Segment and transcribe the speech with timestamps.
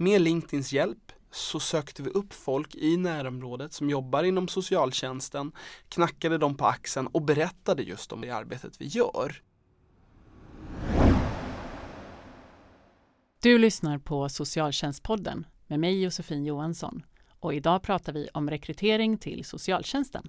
[0.00, 5.52] med LinkedIns hjälp så sökte vi upp folk i närområdet som jobbar inom socialtjänsten,
[5.88, 9.42] knackade dem på axeln och berättade just om det arbetet vi gör.
[13.42, 17.02] Du lyssnar på Socialtjänstpodden med mig Josefin Johansson
[17.40, 20.28] och idag pratar vi om rekrytering till socialtjänsten.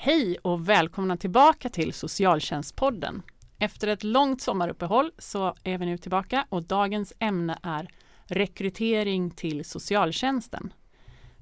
[0.00, 3.22] Hej och välkomna tillbaka till Socialtjänstpodden.
[3.58, 7.88] Efter ett långt sommaruppehåll så är vi nu tillbaka och dagens ämne är
[8.24, 10.72] rekrytering till socialtjänsten.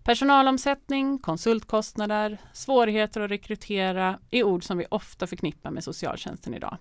[0.04, 6.76] Personalomsättning, konsultkostnader, svårigheter att rekrytera är ord som vi ofta förknippar med socialtjänsten idag.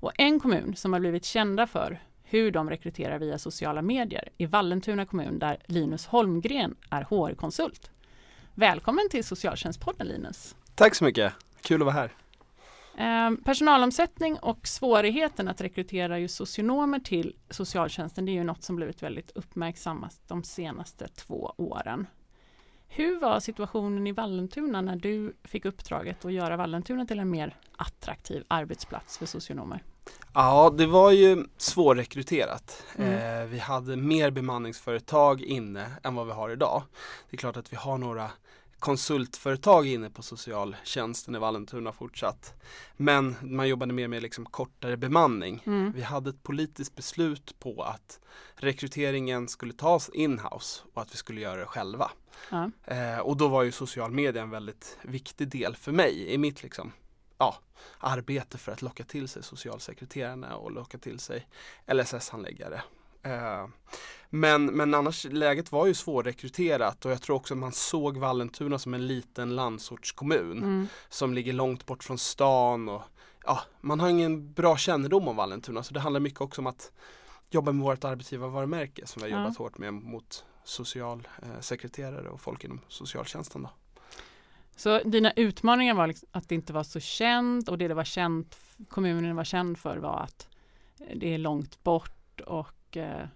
[0.00, 4.46] Och en kommun som har blivit kända för hur de rekryterar via sociala medier är
[4.46, 7.90] Vallentuna kommun där Linus Holmgren är HR-konsult.
[8.54, 10.54] Välkommen till Socialtjänstpodden Linus!
[10.74, 12.10] Tack så mycket, kul att vara här.
[12.98, 18.76] Eh, personalomsättning och svårigheten att rekrytera just socionomer till socialtjänsten det är ju något som
[18.76, 22.06] blivit väldigt uppmärksammat de senaste två åren.
[22.88, 27.56] Hur var situationen i Vallentuna när du fick uppdraget att göra Vallentuna till en mer
[27.76, 29.82] attraktiv arbetsplats för socionomer?
[30.34, 32.82] Ja, det var ju svårrekryterat.
[32.96, 33.42] Mm.
[33.42, 36.82] Eh, vi hade mer bemanningsföretag inne än vad vi har idag.
[37.30, 38.30] Det är klart att vi har några
[38.84, 42.54] konsultföretag inne på socialtjänsten i Vallentuna fortsatt.
[42.96, 45.62] Men man jobbade mer med liksom kortare bemanning.
[45.66, 45.92] Mm.
[45.92, 48.20] Vi hade ett politiskt beslut på att
[48.54, 52.10] rekryteringen skulle tas in-house och att vi skulle göra det själva.
[52.50, 52.70] Ja.
[52.84, 56.62] Eh, och då var ju social media en väldigt viktig del för mig i mitt
[56.62, 56.92] liksom,
[57.38, 57.58] ja,
[57.98, 61.46] arbete för att locka till sig socialsekreterarna och locka till sig
[61.86, 62.82] LSS-handläggare.
[63.24, 63.66] Eh,
[64.30, 68.94] men, men annars läget var ju svårrekryterat och jag tror också man såg Vallentuna som
[68.94, 70.88] en liten landsortskommun Mm.
[71.08, 73.02] som ligger långt bort från stan och
[73.44, 76.92] ja, man har ingen bra kännedom om Vallentuna så det handlar mycket också om att
[77.50, 79.42] jobba med vårt arbetsgivarvarumärke som vi har Ja.
[79.44, 83.62] jobbat hårt med mot socialsekreterare och folk inom socialtjänsten.
[83.62, 83.70] Då.
[84.76, 88.04] Så dina utmaningar var liksom att det inte var så känt och det det var
[88.04, 88.58] känt,
[88.88, 90.48] kommunen var känd för var att
[91.14, 93.26] det är långt bort och eh,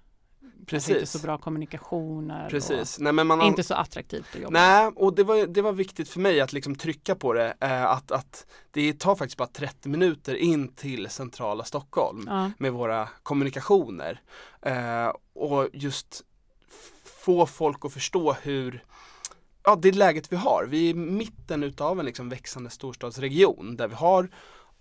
[0.66, 2.98] kanske inte så bra kommunikationer Precis.
[2.98, 4.52] Nej, men man inte så attraktivt att jobba.
[4.60, 7.54] Nej, och det var, det var viktigt för mig att liksom trycka på det.
[7.60, 12.50] Eh, att, att det tar faktiskt bara 30 minuter in till centrala Stockholm Ja.
[12.58, 14.20] med våra kommunikationer.
[14.62, 16.22] Eh, och just
[17.04, 18.84] få folk att förstå hur
[19.64, 20.66] Ja, det läget vi har.
[20.68, 24.30] Vi är i mitten utav en liksom växande storstadsregion där vi har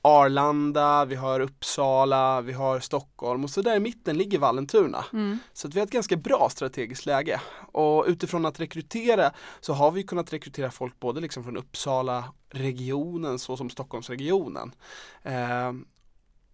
[0.08, 5.06] Arlanda, vi har Uppsala, vi har Stockholm och så där i mitten ligger Vallentuna.
[5.14, 5.40] Mm.
[5.54, 7.42] Så att vi har ett ganska bra strategiskt läge.
[7.72, 13.40] Och utifrån att rekrytera så har vi kunnat rekrytera folk både liksom från Uppsala regionen
[13.40, 14.72] så som Stockholmsregionen.
[15.24, 15.74] Eh,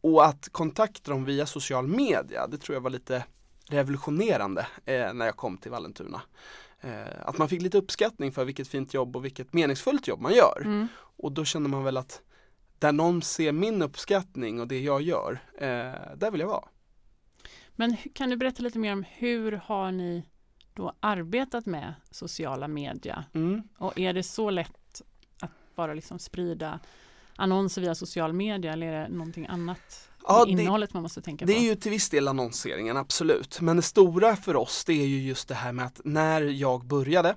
[0.01, 3.25] och att kontakta dem via social media, det tror jag var lite
[3.69, 6.21] revolutionerande eh, när jag kom till Vallentuna.
[6.81, 10.33] Eh, att man fick lite uppskattning för vilket fint jobb och vilket meningsfullt jobb man
[10.33, 10.61] gör.
[10.65, 10.87] Mm.
[10.97, 12.21] Och då känner man väl att
[12.83, 16.67] där någon ser min uppskattning och det jag gör, eh, där vill jag vara.
[17.71, 20.23] Men kan du berätta lite mer om hur har ni
[20.73, 23.25] då arbetat med sociala media?
[23.33, 23.63] Mm.
[23.77, 25.01] Och är det så lätt
[25.39, 26.79] att bara liksom sprida
[27.35, 31.21] annonser via social media eller är det någonting annat Ja, i det- innehållet man måste
[31.21, 31.59] tänka Det på?
[31.59, 33.61] är ju till viss del annonseringen, absolut.
[33.61, 36.85] Men det stora för oss det är ju just det här med att när jag
[36.85, 37.29] började,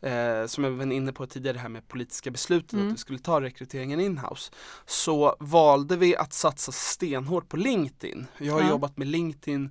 [0.00, 2.86] eh, som jag var inne på tidigare, det här med politiska beslutet Mm.
[2.88, 4.52] att vi skulle ta rekryteringen in-house,
[4.86, 8.26] så valde vi att satsa stenhårt på LinkedIn.
[8.38, 8.68] Jag har Ja.
[8.70, 9.70] jobbat med LinkedIn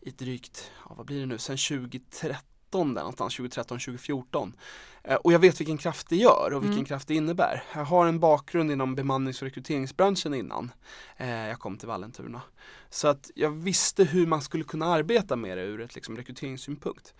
[0.00, 4.52] i drygt, ja, vad blir det nu, sedan 2013 där någonstans, 2013, 2014.
[5.06, 6.84] Eh, och jag vet vilken kraft det gör och vilken Mm.
[6.84, 7.62] kraft det innebär.
[7.74, 10.70] Jag har en bakgrund inom bemannings och rekryteringsbranschen innan
[11.16, 12.42] eh, jag kom till Vallentuna.
[12.90, 17.14] Så att jag visste hur man skulle kunna arbeta med det ur ett liksom, rekryteringssynpunkt.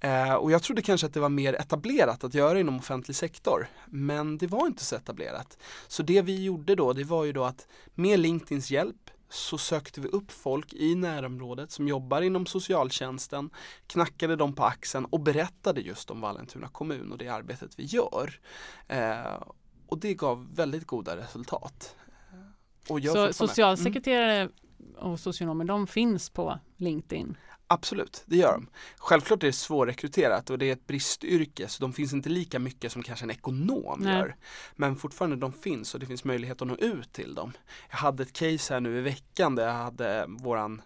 [0.00, 3.68] Eh, och jag trodde kanske att det var mer etablerat att göra inom offentlig sektor.
[3.86, 5.58] Men det var inte så etablerat.
[5.88, 10.00] Så det vi gjorde då, det var ju då att med LinkedIns hjälp så sökte
[10.00, 13.50] vi upp folk i närområdet som jobbar inom socialtjänsten,
[13.86, 18.40] knackade dem på axeln och berättade just om Vallentuna kommun och det arbetet vi gör.
[18.88, 19.42] Eh,
[19.86, 21.96] och det gav väldigt goda resultat.
[22.88, 23.18] Eh, Så.
[23.18, 23.32] Mm.
[23.32, 24.48] socialsekreterare
[24.96, 27.36] och socionomer, de finns på LinkedIn?
[27.72, 28.66] Absolut, det gör de.
[28.96, 32.92] Självklart är det svårrekryterat och det är ett bristyrke så de finns inte lika mycket
[32.92, 34.18] som kanske en ekonom Nej.
[34.18, 34.36] gör.
[34.76, 37.52] Men fortfarande de finns och det finns möjlighet att nå ut till dem.
[37.90, 40.82] Jag hade ett case här nu i veckan där jag hade våran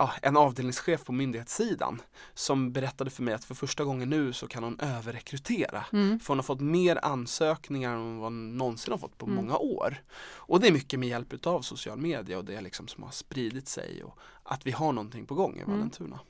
[0.00, 2.02] Ja, en avdelningschef på myndighetssidan
[2.34, 5.84] som berättade för mig att för första gången nu så kan hon överrekrytera.
[5.92, 6.20] Mm.
[6.20, 9.36] För hon har fått mer ansökningar än vad hon någonsin har fått på Mm.
[9.36, 10.02] många år.
[10.36, 13.68] Och det är mycket med hjälp av social media och det liksom som har spridit
[13.68, 15.70] sig och att vi har någonting på gång i Mm.
[15.72, 16.20] Vallentuna.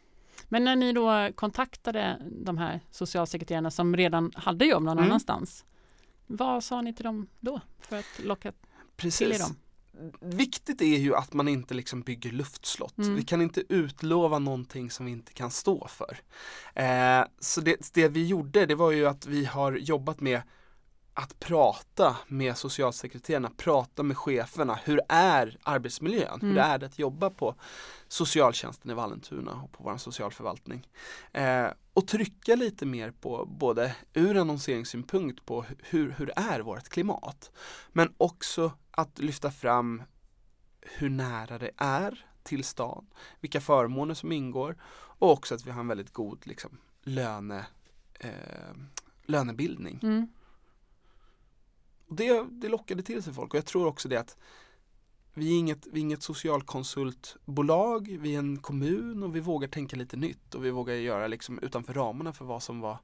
[0.48, 5.04] Men när ni då kontaktade de här socialsekreterarna som redan hade jobb någon Mm.
[5.10, 5.64] annanstans.
[6.26, 9.38] Vad sa ni till dem då för att locka till er Precis.
[9.38, 9.56] dem?
[10.20, 12.98] Viktigt är ju att man inte liksom bygger luftslott.
[12.98, 13.14] Mm.
[13.14, 16.18] Vi kan inte utlova någonting som vi inte kan stå för.
[16.74, 20.42] Eh, så det, det vi gjorde det var ju att vi har jobbat med
[21.18, 24.78] att prata med socialsekreterarna, prata med cheferna.
[24.84, 26.40] Hur är arbetsmiljön?
[26.42, 26.50] Mm.
[26.50, 27.54] Hur är det att jobba på
[28.08, 30.88] socialtjänsten i Vallentuna och på vår socialförvaltning?
[31.32, 37.50] Eh, och trycka lite mer på både ur annonseringssynpunkt på hur, hur är vårt klimat?
[37.92, 40.02] Men också att lyfta fram
[40.80, 43.06] hur nära det är till stan,
[43.40, 47.66] vilka förmåner som ingår och också att vi har en väldigt god liksom, löne,
[48.20, 48.30] eh,
[49.26, 50.00] lönebildning.
[50.02, 50.28] Mm.
[52.08, 54.36] Och det, det lockade till sig folk och jag tror också det att
[55.34, 59.96] vi är inget, vi är inget socialkonsultbolag, vi är en kommun och vi vågar tänka
[59.96, 62.98] lite nytt och vi vågar göra liksom utanför ramarna för vad som var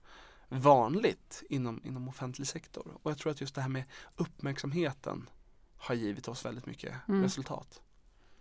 [0.49, 2.97] vanligt inom, inom offentlig sektor.
[3.03, 3.85] Och jag tror att just det här med
[4.17, 5.29] uppmärksamheten
[5.77, 7.23] har givit oss väldigt mycket Mm.
[7.23, 7.83] resultat.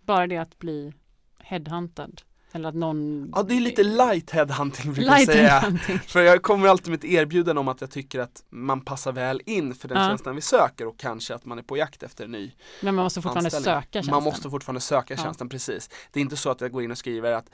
[0.00, 0.92] Bara det att bli
[1.38, 2.22] headhuntad
[2.54, 5.48] eller att någon Ja, det är lite light headhunting brukar jag säga.
[5.58, 5.98] headhunting.
[5.98, 9.40] För jag kommer alltid med ett erbjudande om att jag tycker att man passar väl
[9.46, 10.08] in för den Ja.
[10.08, 12.52] tjänsten vi söker och kanske att man är på jakt efter en ny
[12.82, 13.64] Men man måste fortfarande anställning.
[13.82, 14.14] söka tjänsten.
[14.14, 15.22] Man måste fortfarande söka Ja.
[15.22, 15.90] tjänsten, precis.
[16.12, 17.46] Det är inte så att jag går in och skriver att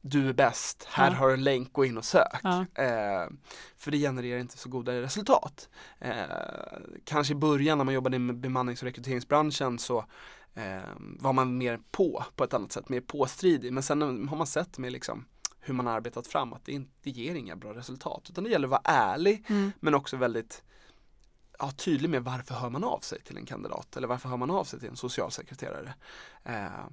[0.00, 1.16] du är bäst, här Ja.
[1.16, 2.40] har du en länk, gå in och sök.
[2.42, 2.60] Ja.
[2.74, 3.28] Eh,
[3.76, 5.68] för det genererar inte så goda resultat.
[6.00, 6.12] Eh,
[7.04, 10.04] kanske i början när man jobbade med bemannings och rekryteringsbranschen så
[10.54, 13.72] eh, var man mer på, på ett annat sätt, mer påstridig.
[13.72, 15.24] Men sen har man sett med liksom
[15.60, 18.26] hur man har arbetat fram att det, inte, ger inga bra resultat.
[18.30, 19.72] Utan det gäller att vara ärlig Mm.
[19.80, 20.62] men också väldigt
[21.58, 24.50] ja, tydlig med varför hör man av sig till en kandidat eller varför hör man
[24.50, 25.94] av sig till en socialsekreterare.
[26.44, 26.86] Eh,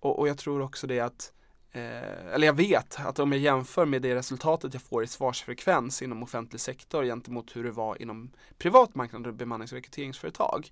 [0.00, 1.32] och, och jag tror också det att
[1.72, 6.02] eh, eller jag vet att om jag jämför med det resultatet jag får i svarsfrekvens
[6.02, 10.70] inom offentlig sektor gentemot hur det var inom privat marknad och bemannings och rekryteringsföretag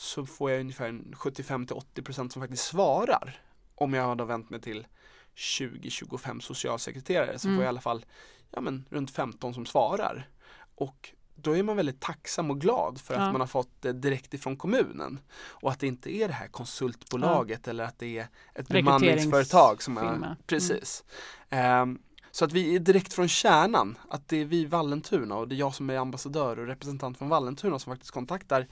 [0.00, 3.40] så får jag ungefär en 75-80% som faktiskt svarar.
[3.74, 4.86] Om jag har då vänt mig till
[5.36, 7.56] 20-25 socialsekreterare så Mm.
[7.58, 8.04] får jag i alla fall
[8.50, 10.28] ja, men, runt 15 som svarar.
[10.74, 13.32] Och då är man väldigt tacksam och glad för att Ja.
[13.32, 15.20] man har fått det direkt ifrån kommunen.
[15.38, 19.98] Och att det inte är det här konsultbolaget eller att det är ett bemanningsföretag som
[19.98, 20.14] är.
[20.14, 20.36] Mm.
[20.46, 21.04] precis.
[22.30, 25.58] Så att vi är direkt från kärnan, att det är vi Vallentuna och det är
[25.58, 28.66] jag som är ambassadör och representant från Vallentuna som faktiskt kontaktar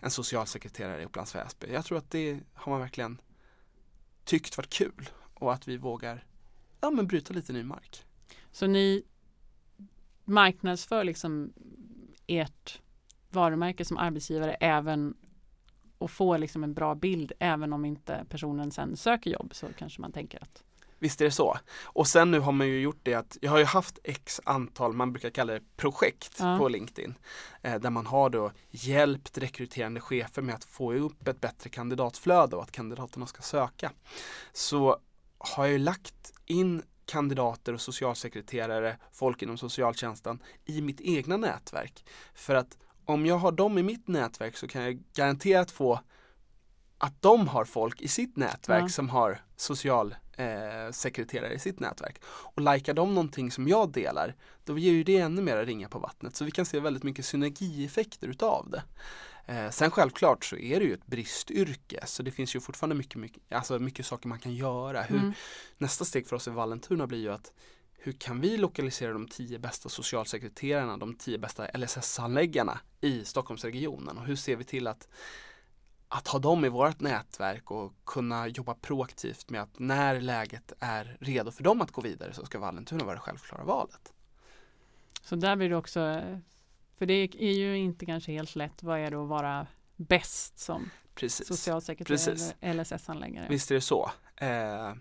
[0.00, 1.66] en socialsekreterare i Upplands Väsby.
[1.72, 3.20] Jag tror att det har man verkligen
[4.24, 6.24] tyckt varit kul och att vi vågar
[6.80, 8.04] ja, men bryta lite ny mark.
[8.52, 9.02] Så ni
[10.24, 11.52] marknadsför liksom
[12.26, 12.80] ert
[13.30, 15.14] varumärke som arbetsgivare även
[15.98, 20.00] och får liksom en bra bild även om inte personen sen söker jobb så kanske
[20.00, 20.64] man tänker att
[21.04, 21.58] Visst är det så.
[21.82, 24.92] Och sen nu har man ju gjort det att jag har ju haft x antal,
[24.92, 26.58] man brukar kalla det projekt Ja.
[26.58, 27.14] på LinkedIn.
[27.62, 32.56] Eh, där man har då hjälpt rekryterande chefer med att få upp ett bättre kandidatflöde
[32.56, 33.92] och att kandidaterna ska söka.
[34.52, 34.98] Så
[35.38, 42.04] har jag ju lagt in kandidater och socialsekreterare, folk inom socialtjänsten i mitt egna nätverk.
[42.34, 46.00] För att om jag har dem i mitt nätverk så kan jag garanterat få
[46.98, 48.88] att de har folk i sitt nätverk Ja.
[48.88, 52.22] som har socialsekreterare eh, sekreterare i sitt nätverk.
[52.24, 55.98] Och likar de någonting som jag delar, då ger ju det ännu mer ringa på
[55.98, 56.36] vattnet.
[56.36, 58.82] Så vi kan se väldigt mycket synergieffekter utav det.
[59.46, 63.16] Eh, sen självklart så är det ju ett bristyrke så det finns ju fortfarande mycket,
[63.16, 65.02] mycket, alltså mycket saker man kan göra.
[65.02, 65.32] Hur, Mm.
[65.78, 67.52] Nästa steg för oss i Vallentuna blir ju att
[67.98, 74.26] hur kan vi lokalisera de tio bästa socialsekreterarna, de tio bästa LSS-handläggarna i Stockholmsregionen och
[74.26, 75.08] hur ser vi till att
[76.16, 81.16] att ha dem i vårt nätverk och kunna jobba proaktivt med att när läget är
[81.20, 84.12] redo för dem att gå vidare så ska Vallentuna vara det självklara valet.
[85.22, 86.22] Så där blir det också,
[86.98, 89.66] för det är ju inte kanske helt lätt, vad är det att vara
[89.96, 91.46] bäst som Precis.
[91.46, 92.54] socialsekreterare Precis.
[92.60, 93.46] eller LSS-handläggare?
[93.48, 94.10] Visst är det så.
[94.36, 94.94] Eh,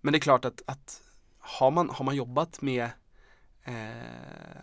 [0.00, 1.02] men det är klart att, att
[1.38, 2.84] har, man, har man jobbat med,
[3.62, 3.72] eh,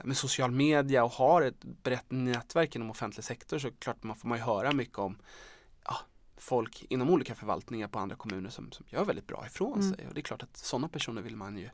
[0.04, 4.28] med social media och har ett brett nätverk inom offentlig sektor så klart man får
[4.28, 5.18] man ju höra mycket om
[6.40, 9.94] folk inom olika förvaltningar på andra kommuner som, som gör väldigt bra ifrån Mm.
[9.94, 11.70] sig och det är klart att sådana personer vill man ju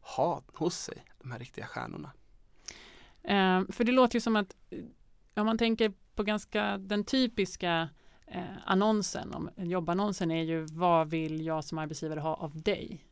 [0.00, 2.12] ha hos sig, de här riktiga stjärnorna.
[3.22, 4.78] Eh, för det låter ju som att eh,
[5.34, 7.88] om man tänker på ganska den typiska
[8.26, 13.04] eh, annonsen, om, jobbannonsen är ju vad vill jag som arbetsgivare ha av dig?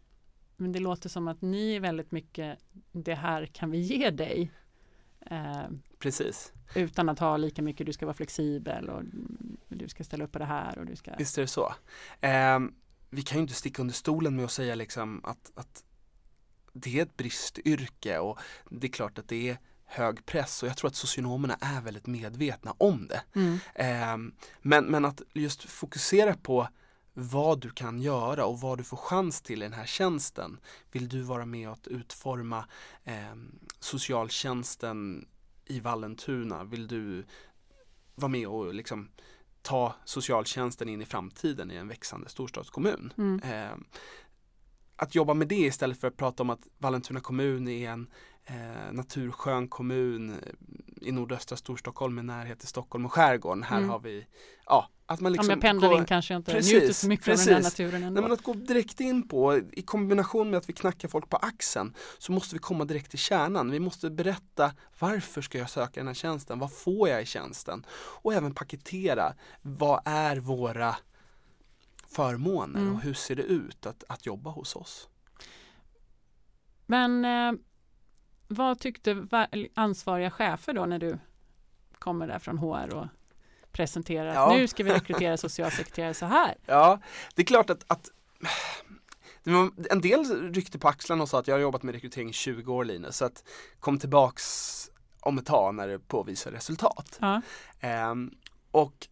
[0.57, 2.59] Men det låter som att ni är väldigt mycket
[2.93, 4.51] det här kan vi ge dig.
[5.21, 5.63] Eh,
[5.99, 9.50] Precis, utan att ha lika mycket, du ska vara flexibel och mm,
[9.81, 11.75] du ska ställa upp på det här och du ska visst är det så.
[12.21, 12.75] Ehm,
[13.11, 15.85] vi kan ju inte sticka under stolen med att säga liksom att, att
[16.73, 18.39] det är ett bristyrke och
[18.71, 22.07] det är klart att det är hög press och jag tror att socionomerna är väldigt
[22.07, 23.23] medvetna om det.
[23.35, 23.59] Mm.
[23.75, 26.69] Ehm, men, men att just fokusera på
[27.15, 30.61] vad du kan göra och vad du får chans till i den här tjänsten.
[30.93, 32.65] Vill du vara med att utforma
[33.05, 35.29] ehm, socialtjänsten
[35.67, 36.65] i Vallentuna?
[36.65, 37.25] Vill du
[38.15, 39.09] vara med och liksom
[39.63, 43.13] ta socialtjänsten in i framtiden i en växande storstadskommun?
[43.19, 43.41] Mm.
[43.45, 43.85] Ehm,
[44.97, 48.11] att jobba med det istället för att prata om att Vallentuna kommun är en
[48.45, 50.37] eh, naturskön kommun eh,
[51.01, 53.63] i nordöstra Storstockholm med närhet till Stockholm och skärgården.
[53.63, 53.91] Här Mm.
[53.91, 54.27] har vi,
[54.67, 57.09] ja, att man Om liksom jag pendlar går- in kanske jag inte Precis, njuter så
[57.09, 57.79] mycket av den här precis.
[57.79, 58.15] naturen ändå.
[58.21, 61.37] Nej, men att gå direkt in på, i kombination med att vi knackar folk på
[61.37, 63.71] axeln, så måste vi komma direkt till kärnan.
[63.71, 66.59] Vi måste berätta varför ska jag söka den här tjänsten?
[66.59, 67.87] Vad får jag i tjänsten?
[67.93, 70.97] Och även paketera, vad är våra
[72.09, 72.95] förmåner Mm.
[72.95, 75.09] och hur ser det ut att, att jobba hos oss?
[76.87, 77.53] Men eh,
[78.49, 81.19] vad tyckte va- ansvariga chefer då när du
[81.99, 83.07] kommer där från HR och
[83.73, 84.53] presenterar Ja.
[84.57, 86.55] nu ska vi rekrytera socialsekreterare så här.
[86.67, 87.01] Ja,
[87.35, 88.11] det är klart att, att
[89.91, 92.75] en del ryckte på axlarna och sa att jag har jobbat med rekrytering i 20
[92.75, 93.45] år Linus, så att
[93.81, 94.77] kom tillbaks
[95.21, 97.19] om ett tag när det påvisar resultat.
[97.21, 97.43] Ja.
[97.81, 98.31] Ehm,
[98.71, 99.09] och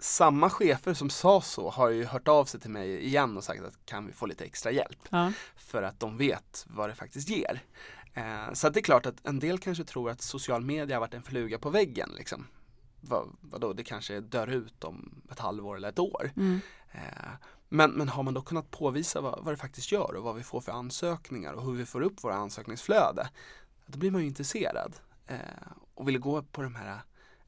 [0.00, 3.64] samma chefer som sa så har ju hört av sig till mig igen och sagt
[3.64, 4.98] att kan vi få lite extra hjälp?
[5.10, 5.32] Ja.
[5.56, 7.60] För att de vet vad det faktiskt ger.
[8.14, 11.14] Eh, så det är klart att en del kanske tror att social media har varit
[11.14, 12.10] en fluga på väggen.
[12.16, 12.46] Liksom.
[13.00, 16.32] Vad, vadå, det kanske dör ut om ett halvår eller ett år.
[16.36, 16.60] Mm.
[16.92, 17.30] Eh,
[17.68, 20.42] Men, men har man då kunnat påvisa vad, vad det faktiskt gör och vad vi
[20.42, 23.28] får för ansökningar och hur vi får upp våra ansökningsflöde.
[23.86, 24.92] Då blir man ju intresserad
[25.26, 25.38] eh,
[25.94, 27.00] och vill gå på de här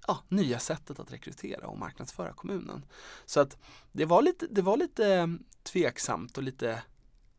[0.06, 2.84] ja, nya sättet att rekrytera och marknadsföra kommunen.
[3.26, 3.56] Så att
[3.92, 5.26] det var lite, det var lite eh,
[5.62, 6.82] tveksamt och lite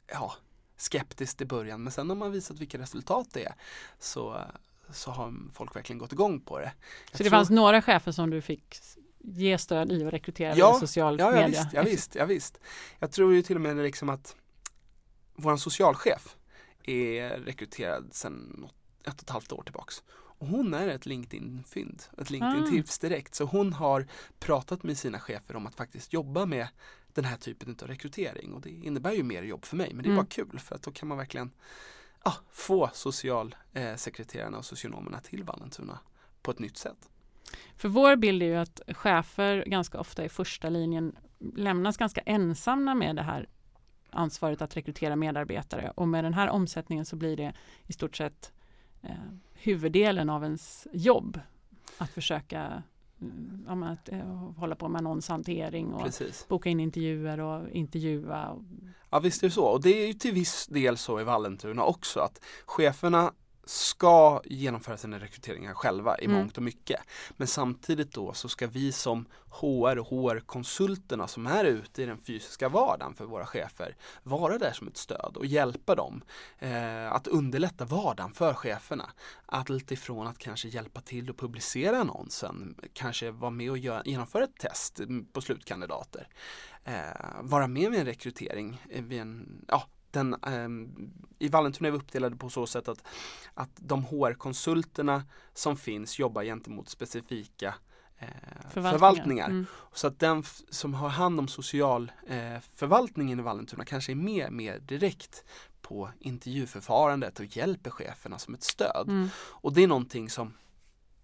[0.07, 0.33] ja,
[0.77, 3.55] skeptiskt i början men sen har man visat vilka resultat det är
[3.99, 4.41] så,
[4.91, 6.63] så har folk verkligen gått igång på det.
[6.63, 6.73] Jag
[7.11, 8.77] Så det tror- fanns några chefer som du fick
[9.23, 11.47] ge stöd i och rekrytera Ja, via social Ja, ja media?
[11.47, 12.59] visst, ja, visst, ja visst.
[12.99, 14.35] Jag tror ju till och med liksom att
[15.35, 16.35] vår socialchef
[16.83, 20.03] är rekryterad sedan något- ett och ett halvt år tillbaks.
[20.11, 23.35] Och hon är ett LinkedIn-fynd, ett LinkedIn-tips direkt.
[23.35, 24.07] Så hon har
[24.39, 26.67] pratat med sina chefer om att faktiskt jobba med
[27.13, 28.53] den här typen av rekrytering.
[28.53, 30.23] Och det innebär ju mer jobb för mig, men det är Mm.
[30.23, 31.51] bara kul för att då kan man verkligen
[32.23, 35.99] ja, få socialsekreterarna och socionomerna till Vallentuna
[36.41, 37.09] på ett nytt sätt.
[37.75, 42.95] För vår bild är ju att chefer ganska ofta i första linjen lämnas ganska ensamma
[42.95, 43.49] med det här
[44.09, 47.53] ansvaret att rekrytera medarbetare och med den här omsättningen så blir det
[47.87, 48.51] i stort sett
[49.01, 49.15] eh,
[49.53, 51.39] huvuddelen av ens jobb
[51.97, 52.83] att försöka
[53.21, 56.45] mm, ja, att, eh, hålla på med annonshantering och Precis.
[56.47, 58.49] boka in intervjuer och intervjua.
[58.49, 58.61] Och,
[59.09, 61.83] Ja visst är det så och det är ju till viss del så i Vallentuna
[61.83, 63.33] också att cheferna
[63.65, 66.37] ska genomföra sina rekryteringar själva i Mm.
[66.37, 67.01] mångt och mycket.
[67.37, 72.17] Men samtidigt då så ska vi som HR och HR-konsulterna som är ute i den
[72.17, 76.21] fysiska vardagen för våra chefer vara där som ett stöd och hjälpa dem
[76.59, 79.09] eh, att underlätta vardagen för cheferna.
[79.45, 84.43] Allt ifrån att kanske hjälpa till att publicera annonsen, kanske vara med och gö- genomföra
[84.43, 84.99] ett test
[85.33, 86.27] på slutkandidater
[86.89, 88.81] eh, vara med vid en rekrytering.
[88.89, 93.03] eh, Vid en, ja, den, ehm, I Vallentuna är vi uppdelade på så sätt att,
[93.53, 97.75] att de HR-konsulterna som finns jobbar gentemot specifika
[98.17, 98.27] eh,
[98.73, 99.49] förvaltningar.
[99.49, 99.65] Mm.
[99.93, 104.79] Så att den som har hand om socialförvaltningen eh, i Vallentuna kanske är med mer
[104.79, 105.43] direkt
[105.81, 109.07] på intervjuförfarandet och hjälper cheferna som ett stöd.
[109.07, 109.29] Mm.
[109.37, 110.53] Och det är någonting som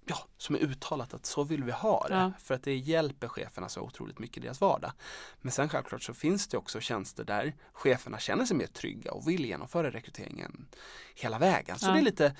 [0.07, 2.15] Ja, som är uttalat att så vill vi ha det.
[2.15, 2.31] Ja.
[2.39, 4.91] För att det hjälper cheferna så otroligt mycket i deras vardag.
[5.41, 9.27] Men sen självklart så finns det också tjänster där cheferna känner sig mer trygga och
[9.29, 10.67] vill genomföra rekryteringen
[11.15, 11.79] hela vägen.
[11.79, 11.91] Så Ja.
[11.93, 12.35] det är lite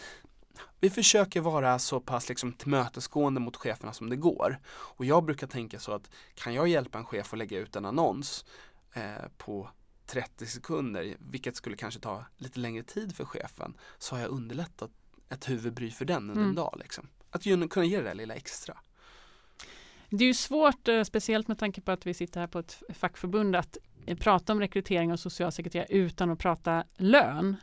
[0.80, 4.60] vi försöker vara så pass liksom tillmötesgående mot cheferna som det går.
[4.68, 7.86] Och jag brukar tänka så att kan jag hjälpa en chef att lägga ut en
[7.86, 8.46] annons
[8.94, 9.70] eh, på
[10.06, 14.92] 30 sekunder, vilket skulle kanske ta lite längre tid för chefen, så har jag underlättat
[15.30, 16.50] ett huvudbry för den under Mm.
[16.50, 16.76] en dag.
[16.80, 17.08] Liksom.
[17.36, 18.78] Att kunna ge det där lilla extra.
[20.10, 22.84] Det är ju svårt, eh, speciellt med tanke på att vi sitter här på ett
[22.94, 27.56] fackförbund, att eh, prata om rekrytering av socialsekreterare utan att prata lön.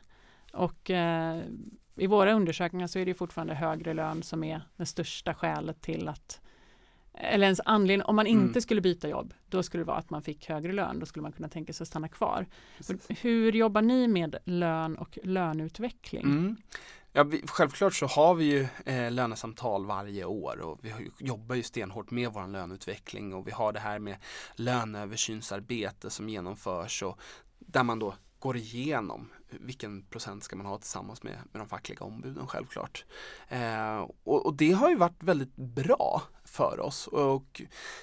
[0.52, 1.42] Och eh,
[1.96, 6.08] i våra undersökningar så är det fortfarande högre lön som är det största skälet till
[6.08, 6.40] att
[7.14, 8.60] eller ens anledning, om man inte Mm.
[8.60, 11.32] skulle byta jobb, då skulle det vara att man fick högre lön, då skulle man
[11.32, 12.46] kunna tänka sig att stanna kvar.
[12.76, 13.06] Precis.
[13.08, 16.22] Hur jobbar ni med lön och löneutveckling?
[16.24, 16.56] Mm.
[17.12, 21.54] Ja, vi, självklart så har vi ju eh, lönesamtal varje år och vi ju, jobbar
[21.54, 24.16] ju stenhårt med vår löneutveckling och vi har det här med
[24.54, 27.18] löneöversynsarbete som genomförs och
[27.58, 32.04] där man då går igenom vilken procent ska man ha tillsammans med, med de fackliga
[32.04, 33.04] ombuden självklart.
[33.48, 37.62] Eh, och, och det har ju varit väldigt bra för oss och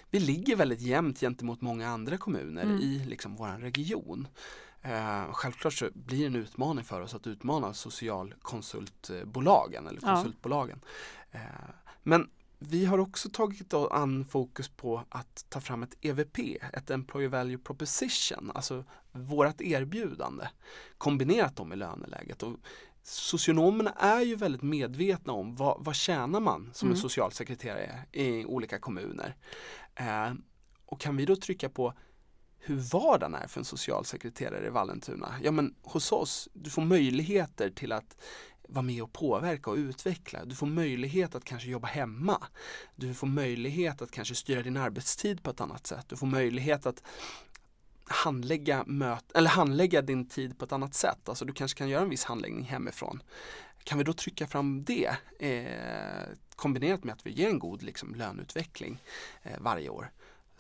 [0.10, 2.78] vi ligger väldigt jämnt gentemot många andra kommuner Mm.
[2.80, 4.28] i liksom våran region.
[4.82, 10.16] Eh, självklart så blir det en utmaning för oss att utmana socialkonsultbolagen eller Ja.
[10.16, 10.82] konsultbolagen.
[11.32, 11.40] Eh,
[12.04, 16.40] men vi har också tagit an fokus på att ta fram ett EVP,
[16.74, 20.48] ett Employer Value Proposition, alltså vårat erbjudande
[20.98, 22.44] kombinerat då med löneläget.
[22.44, 22.56] Och
[23.04, 26.96] socionomerna är ju väldigt medvetna om vad, vad tjänar man som Mm.
[26.96, 29.36] en socialsekreterare i olika kommuner.
[29.96, 30.34] Eh,
[30.86, 31.94] och kan vi då trycka på
[32.60, 35.36] hur vardagen är för en socialsekreterare i Vallentuna?
[35.44, 38.18] Ja men hos oss, du får möjligheter till att
[38.68, 40.46] vara med och påverka och utveckla.
[40.46, 42.44] Du får möjlighet att kanske jobba hemma.
[42.96, 46.06] Du får möjlighet att kanske styra din arbetstid på ett annat sätt.
[46.10, 47.04] Du får möjlighet att
[48.06, 51.30] handlägga, möt eller handlägga din tid på ett annat sätt.
[51.30, 53.24] Alltså du kanske kan göra en viss handläggning hemifrån.
[53.84, 58.16] Kan vi då trycka fram det eh, kombinerat med att vi ger en god liksom,
[58.16, 59.04] löneutveckling
[59.44, 60.12] eh, varje år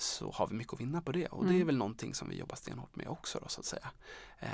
[0.01, 1.67] så har vi mycket att vinna på det och det är Mm.
[1.67, 3.91] väl någonting som vi jobbar stenhårt med också då, så att säga.
[4.39, 4.49] Eh,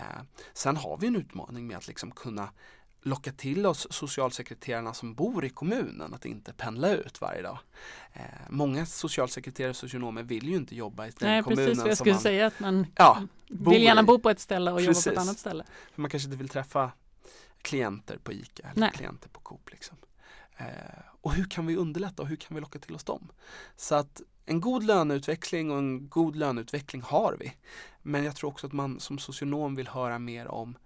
[0.54, 2.50] sen har vi en utmaning med att liksom kunna
[3.02, 7.58] locka till oss socialsekreterarna som bor i kommunen att inte pendla ut varje dag.
[8.14, 11.88] Eh, många socialsekreterare och socionomer vill ju inte jobba i den Nej, kommunen precis jag
[11.88, 14.04] som skulle man, säga, att man ja, vill gärna i.
[14.04, 15.20] bo på ett ställe och jobba på ett Precis.
[15.20, 15.64] annat ställe.
[15.94, 16.92] För man kanske inte vill träffa
[17.62, 18.92] klienter på ICA eller Nej.
[18.96, 19.70] klienter på Coop.
[19.72, 19.98] Liksom.
[20.58, 20.66] Eh,
[21.22, 23.32] och hur kan vi underlätta och hur kan vi locka till oss dem?
[23.76, 27.54] Så att en god löneutveckling och en god löneutveckling har vi.
[28.02, 30.78] Men jag tror också att man som socionom vill höra mer om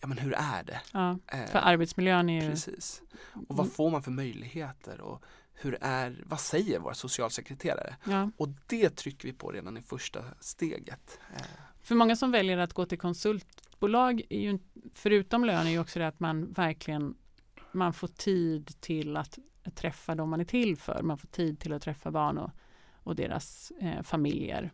[0.00, 0.80] ja men hur är det?
[0.92, 2.50] Ja, Eh, för arbetsmiljön är ju...
[2.50, 3.02] Precis.
[3.48, 5.00] Och vad får man för möjligheter?
[5.00, 5.22] Och
[5.54, 7.96] hur är, vad säger våra socialsekreterare?
[8.04, 8.30] Ja.
[8.36, 11.18] Och det trycker vi på redan i första steget.
[11.36, 11.42] Eh,
[11.82, 14.58] För många som väljer att gå till konsultbolag, är ju,
[14.92, 17.14] förutom lön, är ju också det att man verkligen
[17.72, 19.38] man får tid till att
[19.74, 21.02] träffa de man är till för.
[21.02, 22.50] Man får tid till att träffa barn och,
[23.02, 24.72] och deras eh, familjer.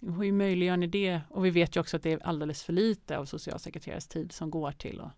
[0.00, 1.20] Hur möjliggör ni det?
[1.30, 4.50] Och vi vet ju också att det är alldeles för lite av socialsekreterares tid som
[4.50, 5.12] går till att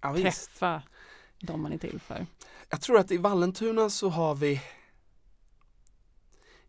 [0.00, 0.82] ja, träffa
[1.40, 2.26] de man är till för.
[2.70, 4.62] Jag tror att i Vallentuna så har vi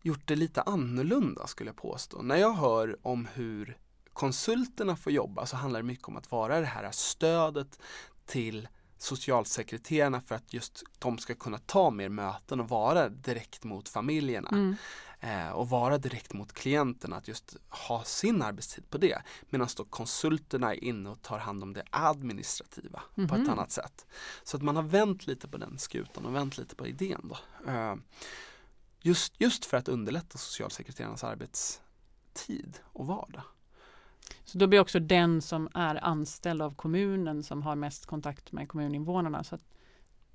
[0.02, 2.22] gjort det lite annorlunda skulle jag påstå.
[2.22, 3.78] När jag hör om hur
[4.12, 7.80] konsulterna får jobba så handlar det mycket om att vara det här stödet
[8.26, 8.68] till
[8.98, 14.48] socialsekreterarna för att just de ska kunna ta mer möten och vara direkt mot familjerna
[14.48, 14.76] Mm.
[15.20, 19.22] eh, och vara direkt mot klienterna, att just ha sin arbetstid på det.
[19.50, 23.50] Medan då konsulterna är inne och tar hand om det administrativa på ett Mhm.
[23.50, 24.06] annat sätt.
[24.42, 27.38] Så att man har vänt lite på den skutan och vänt lite på idén då.
[27.70, 27.94] Eh,
[29.00, 33.42] just, just för att underlätta socialsekreterarnas arbetstid och vardag.
[34.48, 38.68] Så då blir också den som är anställd av kommunen som har mest kontakt med
[38.68, 39.64] kommuninvånarna så att,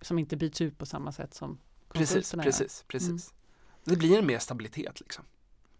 [0.02, 1.58] som inte byts ut på samma sätt som
[1.94, 2.52] Precis, konsulterna gör.
[2.52, 3.10] precis, precis.
[3.10, 3.20] Mm.
[3.84, 5.26] Det blir en mer stabilitet liksom.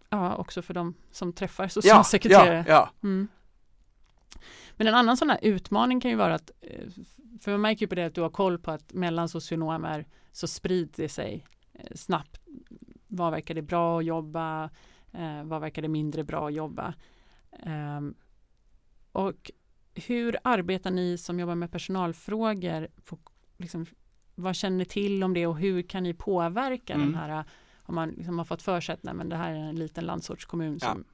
[0.08, 2.64] Ja, också för de som träffar Ja, socialsekreterare.
[2.68, 2.90] ja, ja.
[3.08, 3.28] Mm.
[4.76, 6.88] Men en annan sån här utmaning kan ju vara att, eh,
[7.40, 10.46] för man märker ju på det att du har koll på att mellan socionomer så
[10.46, 12.40] sprider det sig eh, snabbt.
[13.06, 14.70] Vad verkar det bra att jobba?
[15.12, 16.94] Eh, vad verkar det mindre bra att jobba?
[19.14, 19.50] Och
[19.94, 22.88] hur arbetar ni som jobbar med personalfrågor?
[23.04, 23.18] På,
[23.56, 23.86] liksom,
[24.34, 27.06] vad känner ni till om det och hur kan ni påverka Mm.
[27.06, 27.44] den här
[27.86, 30.04] om man liksom har fått för sig att nej, men det här är en liten
[30.04, 30.92] landsortskommun Ja.
[30.92, 31.04] som,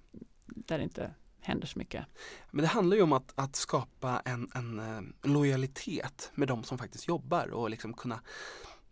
[0.47, 2.05] där det inte händer så mycket.
[2.51, 6.79] Men det handlar ju om att, att skapa en, en, eh, lojalitet med de som
[6.79, 8.21] faktiskt jobbar och liksom kunna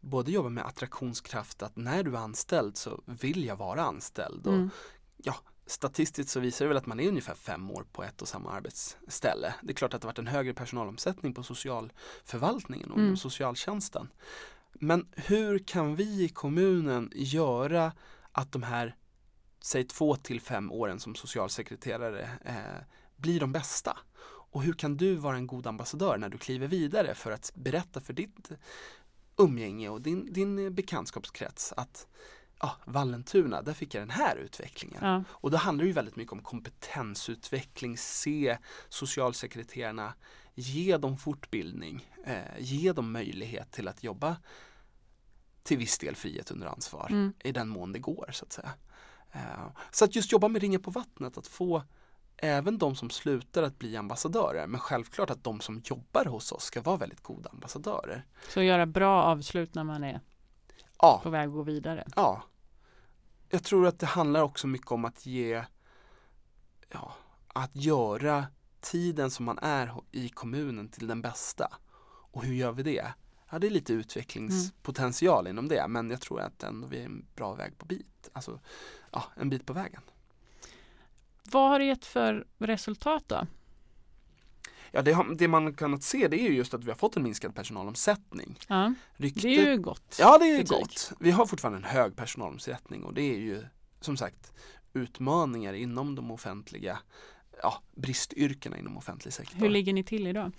[0.00, 4.46] både jobba med attraktionskraft att när du är anställd så vill jag vara anställd.
[4.46, 4.70] Och Mm.
[5.68, 8.52] Statistiskt så visar det väl att man är ungefär fem år på ett och samma
[8.52, 9.54] arbetsställe.
[9.62, 13.16] Det är klart att det har varit en högre personalomsättning på socialförvaltningen och Mm.
[13.16, 14.08] socialtjänsten.
[14.72, 17.92] Men hur kan vi i kommunen göra
[18.32, 18.96] att de här,
[19.60, 22.84] säg två till fem åren som socialsekreterare eh,
[23.16, 23.98] blir de bästa?
[24.50, 28.00] Och hur kan du vara en god ambassadör när du kliver vidare för att berätta
[28.00, 28.50] för ditt
[29.36, 32.06] umgänge och din, din bekantskapskrets att
[32.60, 35.04] ja, Vallentuna, där fick jag den här utvecklingen.
[35.04, 35.24] Ja.
[35.30, 40.14] Och då handlar det ju väldigt mycket om kompetensutveckling, se socialsekreterarna,
[40.54, 44.36] ge dem fortbildning, eh, ge dem möjlighet till att jobba
[45.62, 47.32] till viss del frihet under ansvar Mm.
[47.44, 48.70] i den mån det går så att säga.
[49.32, 51.82] Eh, så att just jobba med ringar på vattnet, att få
[52.36, 56.64] även de som slutar att bli ambassadörer, men självklart att de som jobbar hos oss
[56.64, 58.26] ska vara väldigt goda ambassadörer.
[58.48, 60.20] Så göra bra avslut när man är
[60.98, 62.06] Ja, på väg att gå vidare.
[62.16, 62.42] Ja.
[63.48, 65.64] Jag tror att det handlar också mycket om att ge,
[66.88, 67.14] ja,
[67.46, 68.46] att göra
[68.80, 71.68] tiden som man är i kommunen till den bästa.
[72.30, 73.12] Och hur gör vi det?
[73.50, 77.26] Ja, det är lite utvecklingspotential inom det, men jag tror att ändå vi är en
[77.34, 78.28] bra väg på bit.
[78.32, 78.60] Alltså,
[79.12, 80.02] ja, en bit på vägen.
[81.44, 83.46] Vad har det gett för resultat då?
[84.92, 87.22] Ja, det, det man kunnat se det är ju just att vi har fått en
[87.22, 88.58] minskad personalomsättning.
[88.68, 90.16] Ja, Ryktet, det är ju gott.
[90.18, 90.78] Ja, det är betyg.
[90.78, 91.12] gott.
[91.20, 93.62] Vi har fortfarande en hög personalomsättning och det är ju
[94.00, 94.52] som sagt
[94.92, 96.98] utmaningar inom de offentliga
[97.62, 99.58] ja, bristyrkena inom offentlig sektor.
[99.58, 100.52] Hur ligger ni till idag?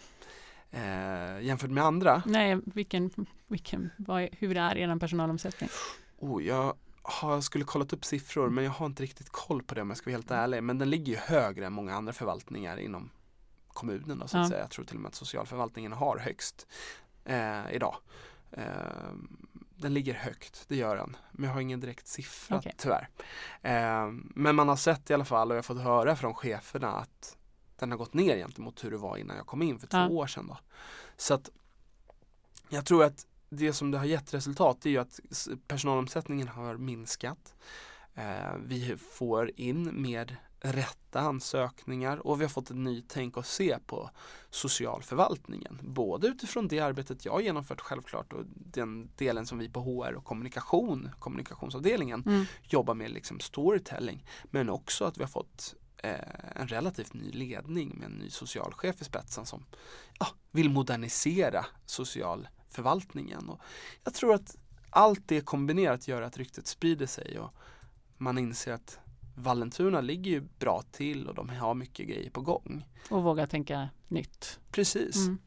[0.72, 2.24] eh, jämfört med andra?
[2.26, 3.12] Nej, vilken,
[3.48, 5.70] vilken, vad är, hur är er personalomsättning?
[6.18, 9.82] Oh, jag har, skulle kollat upp siffror men jag har inte riktigt koll på det
[9.82, 10.64] om jag ska vara helt ärlig.
[10.64, 13.10] Men den ligger ju högre än många andra förvaltningar inom
[13.80, 14.20] kommunen.
[14.20, 14.50] Då, så att Ja.
[14.50, 14.60] säga.
[14.62, 16.68] Jag tror till och med att socialförvaltningen har högst
[17.26, 17.96] eh, idag.
[18.52, 18.64] Eh,
[19.78, 21.18] den ligger högt, det gör den.
[21.32, 22.74] Men jag har ingen direkt siffra Okej.
[22.78, 23.10] tyvärr.
[23.62, 26.92] Eh, men man har sett i alla fall och jag har fått höra från cheferna
[26.92, 27.38] att
[27.76, 30.08] den har gått ner gentemot hur det var innan jag kom in för två Ja.
[30.10, 30.48] år sedan.
[30.48, 30.58] Då.
[31.18, 31.50] Så att
[32.70, 35.20] jag tror att det som det har gett resultat är ju att
[35.68, 37.56] personalomsättningen har minskat.
[38.16, 43.78] Eh, vi får in mer rätta ansökningar och vi har fått ett nytänk att se
[43.86, 44.10] på
[44.50, 45.80] socialförvaltningen.
[45.84, 50.14] Både utifrån det arbetet jag har genomfört självklart och den delen som vi på HR
[50.14, 52.46] och kommunikation, kommunikationsavdelningen Mm.
[52.64, 54.26] jobbar med liksom storytelling.
[54.44, 56.16] Men också att vi har fått eh,
[56.56, 59.66] en relativt ny ledning med en ny socialchef i spetsen som
[60.20, 63.50] ja, vill modernisera socialförvaltningen.
[63.50, 63.62] Och
[64.04, 64.56] jag tror att
[64.90, 67.54] allt det kombinerat gör att ryktet sprider sig och
[68.18, 69.00] man inser att
[69.40, 72.86] Vallentuna ligger ju bra till och de har mycket grejer på gång.
[73.10, 74.60] Och våga tänka nytt.
[74.72, 75.16] Precis.
[75.28, 75.38] Mm.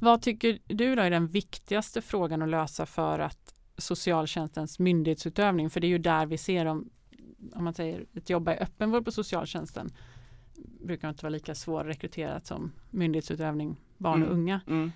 [0.00, 5.80] Vad tycker du då är den viktigaste frågan att lösa för att socialtjänstens myndighetsutövning, för
[5.80, 6.90] det är ju där vi ser om,
[7.52, 9.92] om man säger ett jobba i öppenvård på socialtjänsten
[10.80, 14.40] brukar inte vara lika svårrekryterat som myndighetsutövning barn och Mm.
[14.40, 14.60] unga.
[14.66, 14.92] Mm.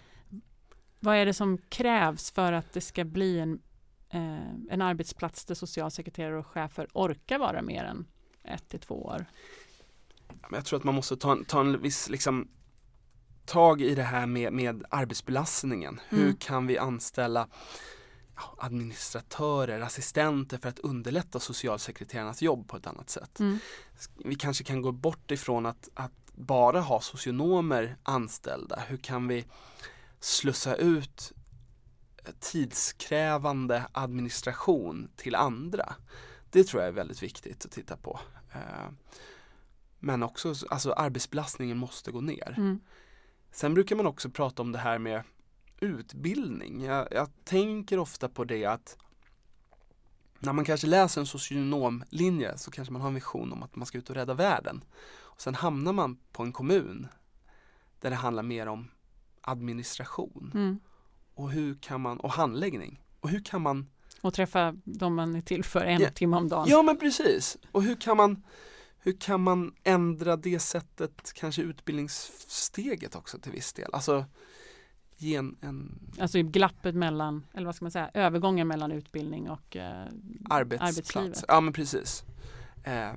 [1.00, 3.61] Vad är det som krävs för att det ska bli en,
[4.11, 8.07] eh, en arbetsplats där socialsekreterare och chefer orkar vara mer än
[8.44, 9.27] ett till två år?
[10.51, 12.49] Jag tror att man måste ta en, ta en viss liksom
[13.46, 16.01] tag i det här med, med arbetsbelastningen.
[16.09, 16.37] Hur Mm.
[16.37, 17.49] kan vi anställa
[18.59, 23.40] administratörer, assistenter för att underlätta socialsekreterarnas jobb på ett annat sätt.
[23.40, 23.59] Mm.
[24.25, 28.83] Vi kanske kan gå bort ifrån att, att bara ha socionomer anställda.
[28.88, 29.44] Hur kan vi
[30.20, 31.33] slussa ut
[32.40, 35.94] tidskrävande administration till andra?
[36.50, 38.20] Det tror jag är väldigt viktigt att titta på.
[38.52, 38.90] Eh,
[39.98, 42.54] Men också, alltså arbetsbelastningen måste gå ner.
[42.56, 42.80] Mm.
[43.52, 45.22] Sen brukar man också prata om det här med
[45.80, 46.85] utbildning.
[46.85, 48.96] Jag, jag tänker ofta på det att
[50.38, 53.87] när man kanske läser en socionomlinje så kanske man har en vision om att man
[53.87, 54.85] ska ut och rädda världen.
[55.12, 57.06] Och sen hamnar man på en kommun
[58.00, 58.88] där det handlar mer om
[59.40, 60.80] administration Mm.
[61.40, 63.03] Och hur kan man, och handläggning.
[63.20, 66.11] Och hur kan man Och träffa de man är till för en Ja.
[66.11, 66.66] timme om dagen.
[66.68, 67.57] Ja men precis.
[67.72, 68.42] Och hur kan man
[69.03, 73.90] hur kan man ändra det sättet, kanske utbildningssteget också till viss del?
[73.92, 74.24] Alltså
[75.16, 79.50] ge en, en Alltså i glappet mellan, eller vad ska man säga, övergången mellan utbildning
[79.50, 80.07] och eh,
[80.50, 80.98] arbetsplats.
[80.98, 81.44] arbetslivet.
[81.48, 82.24] Ja men precis.
[82.85, 83.12] Eh,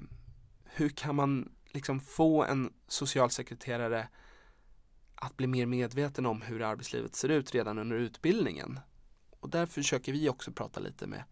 [0.63, 4.07] hur kan man liksom få en socialsekreterare
[5.25, 8.79] att bli mer medveten om hur arbetslivet ser ut redan under utbildningen?
[9.39, 11.23] Och där försöker vi också prata lite med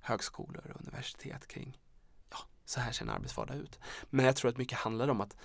[0.00, 1.78] högskolor och universitet kring
[2.30, 3.78] ja, så här ser en arbetsvardag ut.
[4.10, 5.36] Men jag tror att mycket handlar om att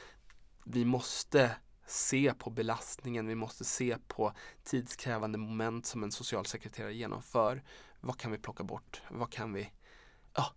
[0.66, 7.64] vi måste se på belastningen, vi måste se på tidskrävande moment som en socialsekreterare genomför.
[8.00, 9.02] Vad kan vi plocka bort?
[9.10, 9.72] Vad kan vi
[10.36, 10.54] ja,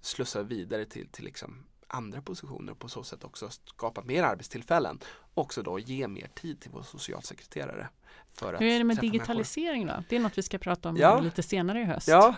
[0.00, 4.98] slussa vidare till, till liksom andra positioner och på så sätt också skapa mer arbetstillfällen.
[5.34, 7.88] Också då ge mer tid till vår socialsekreterare.
[8.34, 10.04] För Hur är det med digitalisering då?
[10.08, 11.20] Det är något vi ska prata om Ja.
[11.20, 12.08] lite senare i höst.
[12.08, 12.34] Ja,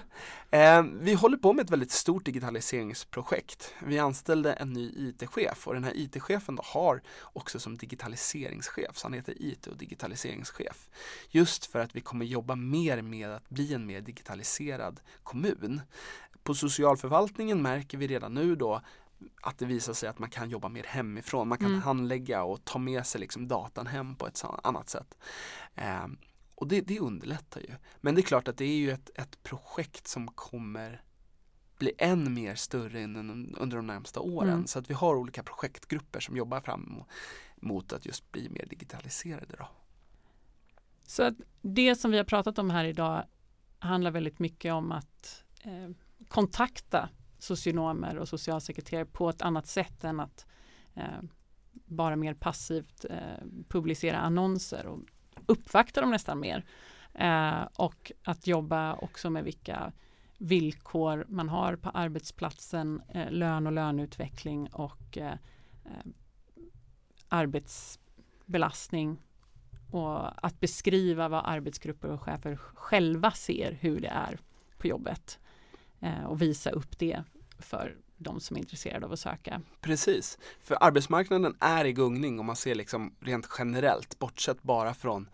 [0.50, 3.74] eh, vi håller på med ett väldigt stort digitaliseringsprojekt.
[3.82, 9.12] Vi anställde en ny IT-chef och den här IT-chefen har också som digitaliseringschef, så han
[9.12, 10.88] heter IT och digitaliseringschef.
[11.28, 15.80] Just för att vi kommer jobba mer med att bli en mer digitaliserad kommun.
[16.42, 18.82] På socialförvaltningen märker vi redan nu då
[19.42, 21.48] att det visar sig att man kan jobba mer hemifrån.
[21.48, 21.82] Man kan Mm.
[21.82, 25.18] handlägga och ta med sig liksom datan hem på ett annat sätt.
[25.74, 26.06] Eh,
[26.54, 27.74] och det, det underlättar ju.
[28.00, 31.02] Men det är klart att det är ju ett, ett projekt som kommer
[31.78, 33.16] bli än mer större in,
[33.58, 34.48] under de närmsta åren.
[34.54, 34.66] Mm.
[34.66, 37.04] Så att vi har olika projektgrupper som jobbar fram mo-
[37.56, 39.54] mot att just bli mer digitaliserade.
[39.58, 39.68] Då.
[41.06, 43.24] Så att det som vi har pratat om här idag
[43.78, 45.90] handlar väldigt mycket om att eh,
[46.28, 47.08] kontakta
[47.44, 50.46] socionomer och socialsekreterare på ett annat sätt än att
[50.94, 51.22] eh,
[51.72, 55.00] bara mer passivt eh, publicera annonser och
[55.46, 56.64] uppvakta dem nästan mer.
[57.14, 59.92] Eh, och att jobba också med vilka
[60.38, 65.32] villkor man har på arbetsplatsen, eh, lön och löneutveckling och eh,
[65.84, 66.06] eh
[67.28, 69.22] arbetsbelastning
[69.90, 74.38] och att beskriva vad arbetsgrupper och chefer själva ser hur det är
[74.78, 75.38] på jobbet
[76.26, 77.24] och visa upp det
[77.58, 79.60] för de som är intresserade av att söka.
[79.80, 85.28] Precis, för arbetsmarknaden är i gungning om man ser liksom rent generellt, bortsett bara från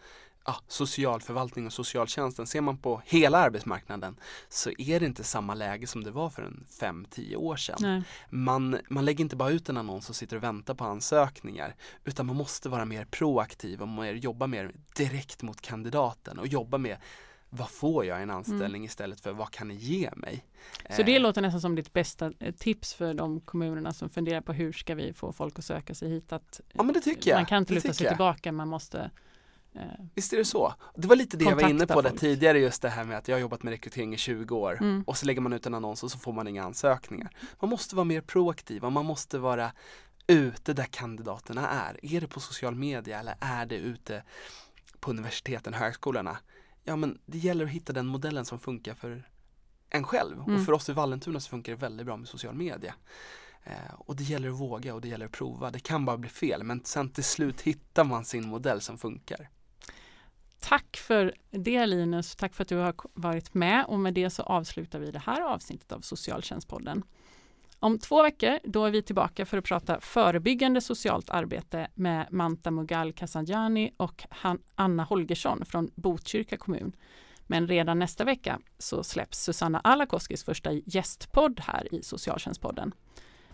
[0.44, 2.46] ja, socialförvaltning och socialtjänsten.
[2.46, 4.16] Ser man på hela arbetsmarknaden
[4.48, 7.78] så är det inte samma läge som det var för en 5-10 år sedan.
[7.80, 8.02] Nej.
[8.30, 12.26] Man, man lägger inte bara ut en annons och sitter och väntar på ansökningar utan
[12.26, 16.96] man måste vara mer proaktiv och mer, jobba mer direkt mot kandidaten och jobba med
[17.50, 20.44] vad får jag i en anställning istället för vad kan ni ge mig?
[20.96, 24.40] Så det Eh, låter nästan som ditt bästa eh, tips för de kommunerna som funderar
[24.40, 26.32] på hur ska vi få folk att söka sig hit.
[26.32, 27.38] Att Ja men det tycker jag.
[27.38, 28.12] man kan inte luta sig jag.
[28.14, 29.10] tillbaka, man måste
[29.74, 29.80] eh,
[30.14, 30.74] Visst är det så.
[30.96, 33.28] Det var lite det jag var inne på där tidigare just det här med att
[33.28, 35.02] jag har jobbat med rekrytering i 20 år Mm.
[35.06, 37.30] och så lägger man ut en annons och så får man inga ansökningar.
[37.60, 39.72] Man måste vara mer proaktiv och man måste vara
[40.26, 42.14] ute där kandidaterna är.
[42.14, 44.22] Är det på social media eller är det ute
[45.00, 46.36] på universiteten, högskolorna?
[46.84, 49.28] Ja men det gäller att hitta den modellen som funkar för
[49.90, 50.54] en själv Mm.
[50.54, 52.94] och för oss i Vallentuna så funkar det väldigt bra med social media.
[53.64, 55.70] Eh, och det gäller att våga och det gäller att prova.
[55.70, 59.48] Det kan bara bli fel men sen till slut hittar man sin modell som funkar.
[60.60, 64.42] Tack för det Linus, tack för att du har varit med och med det så
[64.42, 67.02] avslutar vi det här avsnittet av Socialtjänstpodden.
[67.82, 72.70] Om två veckor då är vi tillbaka för att prata förebyggande socialt arbete med Manta
[72.70, 76.92] Mughal Kasanjani och Han- Anna Holgersson från Botkyrka kommun.
[77.46, 82.92] Men redan nästa vecka så släpps Susanna Alakoskis första gästpodd här i Socialtjänstpodden.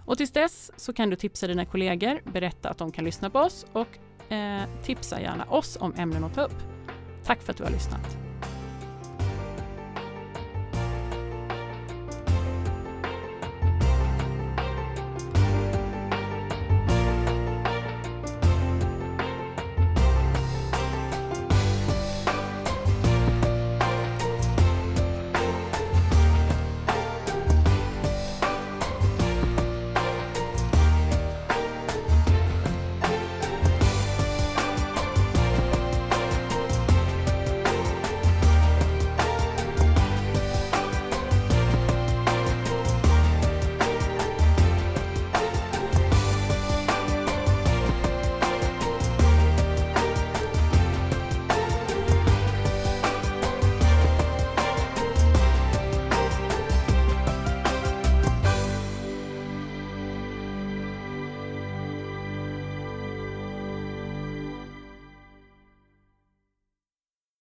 [0.04, 3.38] Och tills dess så kan du tipsa dina kollegor, berätta att de kan lyssna på
[3.38, 3.98] oss och
[4.32, 6.62] eh, tipsa gärna oss om ämnen att ta upp.
[7.24, 8.25] Tack för att du har lyssnat.